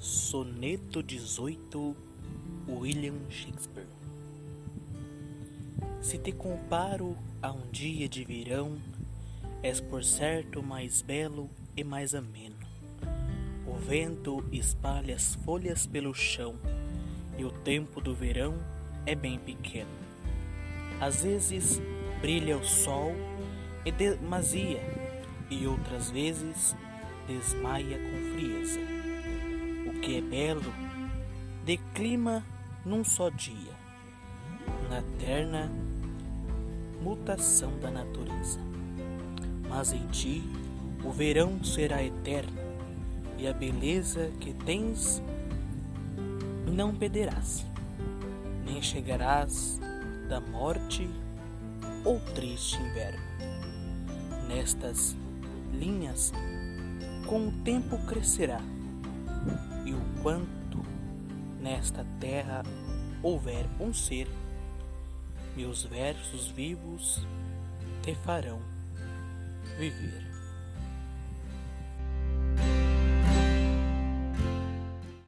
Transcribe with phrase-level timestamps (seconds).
[0.00, 1.96] Soneto 18
[2.68, 3.88] William Shakespeare
[6.00, 8.78] Se te comparo a um dia de verão,
[9.60, 12.54] és por certo mais belo e mais ameno.
[13.66, 16.54] O vento espalha as folhas pelo chão
[17.36, 18.54] e o tempo do verão
[19.04, 19.90] é bem pequeno.
[21.00, 21.82] Às vezes
[22.20, 23.16] brilha o sol
[23.84, 24.80] e demasia,
[25.50, 26.76] e outras vezes
[27.26, 28.98] desmaia com frieza
[30.02, 30.72] que é belo,
[31.64, 32.44] declima
[32.84, 33.72] num só dia,
[34.88, 35.70] na eterna
[37.02, 38.60] mutação da natureza.
[39.68, 40.42] Mas em ti
[41.04, 42.58] o verão será eterno,
[43.36, 45.22] e a beleza que tens
[46.66, 47.64] não perderás,
[48.64, 49.80] nem chegarás
[50.28, 51.08] da morte
[52.04, 53.22] ou triste inverno.
[54.48, 55.16] Nestas
[55.72, 56.32] linhas,
[57.26, 58.60] com o tempo crescerá
[60.28, 60.82] e o quanto
[61.60, 62.62] nesta terra
[63.22, 64.28] houver um ser,
[65.56, 67.26] meus versos vivos
[68.02, 68.60] te farão
[69.78, 70.37] viver.